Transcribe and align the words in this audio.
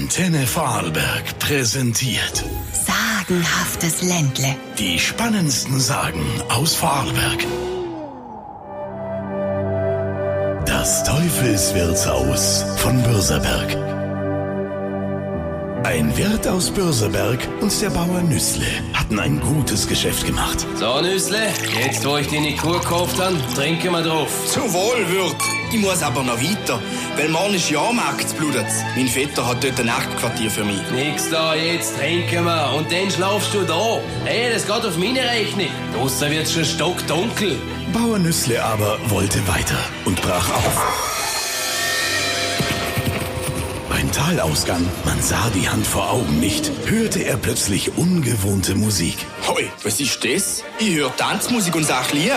Antenne 0.00 0.46
Vorarlberg 0.46 1.38
präsentiert 1.38 2.42
Sagenhaftes 2.72 4.00
Ländle. 4.00 4.56
die 4.78 4.98
spannendsten 4.98 5.78
Sagen 5.78 6.24
aus 6.48 6.74
Vorarlberg. 6.74 7.44
Das 10.64 11.04
Teufelswirtshaus 11.04 12.64
von 12.78 13.02
Bürserberg. 13.02 13.99
Ein 15.82 16.14
Wirt 16.16 16.46
aus 16.46 16.70
Bürserberg 16.70 17.38
und 17.60 17.80
der 17.80 17.88
Bauer 17.90 18.20
Nüssle 18.20 18.66
hatten 18.92 19.18
ein 19.18 19.40
gutes 19.40 19.88
Geschäft 19.88 20.26
gemacht. 20.26 20.66
So, 20.76 21.00
Nüssle, 21.00 21.48
jetzt 21.82 22.04
wo 22.04 22.18
ich 22.18 22.28
deine 22.28 22.54
Kur 22.54 22.80
gekauft 22.80 23.18
habe, 23.18 23.36
trinken 23.54 23.92
wir 23.92 24.02
drauf. 24.02 24.28
Zu 24.46 24.60
wohl, 24.72 25.08
Wirt. 25.08 25.36
Ich 25.72 25.80
muss 25.80 26.02
aber 26.02 26.22
noch 26.22 26.38
weiter, 26.38 26.80
weil 27.16 27.30
morgen 27.30 27.54
ist 27.54 27.70
Jahrmarkt, 27.70 28.36
Bludert's. 28.36 28.82
Mein 28.94 29.08
Vetter 29.08 29.46
hat 29.46 29.64
dort 29.64 29.80
ein 29.80 29.86
Nachtquartier 29.86 30.50
für 30.50 30.64
mich. 30.64 30.82
Nix 30.92 31.30
da, 31.30 31.54
jetzt 31.54 31.96
trinken 31.96 32.44
wir 32.44 32.74
und 32.76 32.92
dann 32.92 33.10
schlafst 33.10 33.54
du 33.54 33.62
da. 33.62 34.00
Hey, 34.24 34.52
das 34.52 34.66
geht 34.66 34.84
auf 34.84 34.96
meine 34.98 35.22
Rechnung. 35.22 35.68
Draussen 35.94 36.30
wird's 36.30 36.52
schon 36.52 36.64
stockdunkel. 36.66 37.56
Bauer 37.92 38.18
Nüssle 38.18 38.62
aber 38.62 38.98
wollte 39.08 39.38
weiter 39.48 39.78
und 40.04 40.20
brach 40.20 40.48
auf. 40.50 41.09
Beim 44.26 44.36
Talausgang, 44.36 44.86
man 45.04 45.20
sah 45.22 45.50
die 45.54 45.68
Hand 45.68 45.86
vor 45.86 46.10
Augen 46.10 46.40
nicht, 46.40 46.70
hörte 46.86 47.24
er 47.24 47.36
plötzlich 47.36 47.96
ungewohnte 47.96 48.74
Musik. 48.74 49.16
Hoi, 49.46 49.64
was 49.82 49.98
ist 50.00 50.24
das? 50.24 50.62
Ich 50.78 50.94
höre 50.94 51.14
Tanzmusik 51.16 51.74
und 51.74 51.84
sag 51.84 52.12
Licht. 52.12 52.32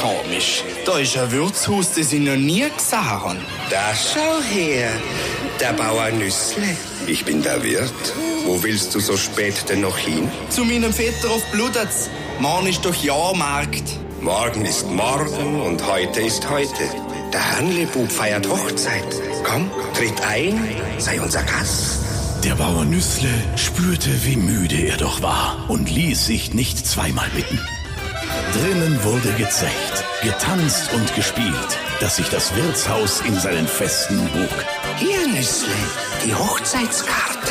Komisch, 0.00 0.64
da 0.84 0.98
ist 0.98 1.16
ein 1.16 1.30
Wirtshaus, 1.30 1.92
das 1.92 2.12
ich 2.12 2.20
noch 2.20 2.36
nie 2.36 2.68
gesehen 2.76 3.10
habe. 3.10 3.36
Da 3.70 3.94
schau 3.94 4.42
her, 4.42 4.90
der 5.60 5.72
Bauer 5.72 6.10
Nüssle. 6.10 6.76
Ich 7.06 7.24
bin 7.24 7.42
der 7.42 7.62
Wirt. 7.62 7.92
Wo 8.44 8.62
willst 8.62 8.94
du 8.94 9.00
so 9.00 9.16
spät 9.16 9.68
denn 9.68 9.82
noch 9.82 9.96
hin? 9.96 10.30
Zu 10.50 10.64
meinem 10.64 10.92
Vetter 10.92 11.30
auf 11.30 11.44
Bludert's. 11.52 12.10
Morgen 12.38 12.66
ist 12.66 12.84
doch 12.84 12.94
Jahrmarkt. 12.94 13.84
Morgen 14.20 14.64
ist 14.64 14.90
morgen 14.90 15.60
und 15.60 15.86
heute 15.86 16.20
ist 16.20 16.48
heute. 16.50 17.13
Der 17.34 17.56
Hanlebub 17.56 18.12
feiert 18.12 18.48
Hochzeit. 18.48 19.20
Komm, 19.42 19.68
tritt 19.92 20.22
ein, 20.24 20.56
sei 20.98 21.20
unser 21.20 21.42
Gast. 21.42 21.98
Der 22.44 22.54
Bauer 22.54 22.84
Nüssle 22.84 23.28
spürte, 23.56 24.24
wie 24.24 24.36
müde 24.36 24.76
er 24.76 24.96
doch 24.98 25.20
war 25.20 25.64
und 25.66 25.90
ließ 25.90 26.26
sich 26.26 26.54
nicht 26.54 26.86
zweimal 26.86 27.28
bitten. 27.34 27.58
Drinnen 28.52 29.02
wurde 29.02 29.32
gezecht, 29.32 30.04
getanzt 30.22 30.92
und 30.92 31.12
gespielt, 31.16 31.76
dass 31.98 32.16
sich 32.16 32.28
das 32.28 32.54
Wirtshaus 32.54 33.20
in 33.22 33.36
seinen 33.36 33.66
Festen 33.66 34.16
bog. 34.28 34.64
Hier, 34.98 35.26
Nüssle, 35.26 35.74
die 36.24 36.32
Hochzeitskarte. 36.32 37.50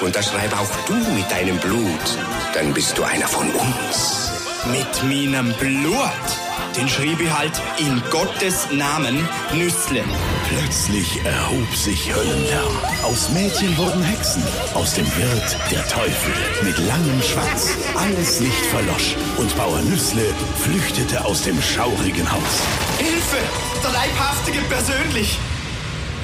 Unterschreib 0.00 0.52
auch 0.60 0.86
du 0.88 0.94
mit 1.14 1.30
deinem 1.30 1.58
Blut. 1.58 2.18
Dann 2.52 2.74
bist 2.74 2.98
du 2.98 3.04
einer 3.04 3.28
von 3.28 3.48
uns. 3.48 4.32
Mit 4.72 5.04
meinem 5.04 5.52
Blut. 5.60 6.39
Den 6.76 6.88
schrieb 6.88 7.20
ich 7.20 7.30
halt 7.30 7.52
in 7.78 8.00
Gottes 8.10 8.68
Namen 8.72 9.28
Nüssle. 9.52 10.04
Plötzlich 10.48 11.18
erhob 11.24 11.74
sich 11.74 12.14
Höllenlärm. 12.14 12.72
Aus 13.02 13.28
Mädchen 13.30 13.76
wurden 13.76 14.02
Hexen, 14.02 14.42
aus 14.74 14.94
dem 14.94 15.06
Wirt 15.16 15.56
der 15.70 15.86
Teufel 15.88 16.32
mit 16.62 16.78
langem 16.78 17.20
Schwanz. 17.22 17.76
Alles 17.96 18.40
Licht 18.40 18.66
verlosch 18.66 19.16
und 19.36 19.54
Bauer 19.56 19.82
Nüssle 19.82 20.22
flüchtete 20.60 21.24
aus 21.24 21.42
dem 21.42 21.60
schaurigen 21.60 22.30
Haus. 22.30 22.62
Hilfe! 22.98 23.38
Der 23.82 23.90
Leibhaftige 23.90 24.60
persönlich! 24.68 25.38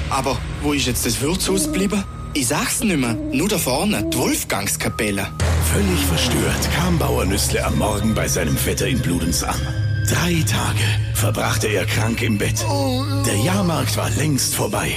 Aber 0.09 0.37
wo 0.61 0.71
ist 0.73 0.87
jetzt 0.87 1.05
das 1.05 1.19
Wirtshaus 1.19 1.65
geblieben? 1.65 2.03
Ich 2.33 2.47
sag's 2.47 2.81
nimmer, 2.81 3.15
nur 3.31 3.49
da 3.49 3.57
vorne, 3.57 4.09
die 4.13 4.17
Wolfgangskapelle. 4.17 5.27
Völlig 5.73 6.05
verstört 6.05 6.69
kam 6.75 6.97
Bauer 6.97 7.25
Nüssle 7.25 7.65
am 7.65 7.77
Morgen 7.77 8.15
bei 8.15 8.27
seinem 8.27 8.55
Vetter 8.55 8.87
in 8.87 9.01
Bludenz 9.01 9.43
an. 9.43 9.86
Drei 10.07 10.41
Tage 10.43 10.83
verbrachte 11.13 11.67
er 11.67 11.85
krank 11.85 12.21
im 12.21 12.37
Bett. 12.37 12.65
Der 13.25 13.35
Jahrmarkt 13.35 13.97
war 13.97 14.09
längst 14.11 14.55
vorbei. 14.55 14.91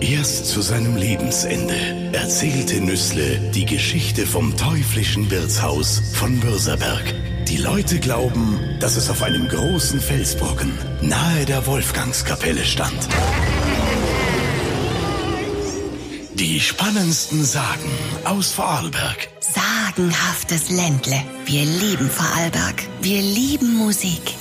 Erst 0.00 0.46
zu 0.46 0.62
seinem 0.62 0.96
Lebensende 0.96 1.74
erzählte 2.12 2.80
Nüssle 2.80 3.40
die 3.52 3.64
Geschichte 3.64 4.26
vom 4.26 4.56
teuflischen 4.56 5.30
Wirtshaus 5.30 6.02
von 6.12 6.38
Bürserberg. 6.38 7.02
Die 7.48 7.56
Leute 7.56 7.98
glauben, 7.98 8.60
dass 8.80 8.96
es 8.96 9.10
auf 9.10 9.22
einem 9.22 9.48
großen 9.48 10.00
Felsbrocken 10.00 10.72
nahe 11.02 11.44
der 11.46 11.66
Wolfgangskapelle 11.66 12.64
stand. 12.64 13.08
Die 16.34 16.60
spannendsten 16.60 17.44
Sagen 17.44 17.90
aus 18.24 18.52
Vorarlberg. 18.52 19.28
Sagenhaftes 19.40 20.70
Ländle. 20.70 21.22
Wir 21.46 21.64
lieben 21.64 22.10
Vorarlberg. 22.10 22.82
Wir 23.00 23.22
lieben 23.22 23.76
Musik. 23.76 24.34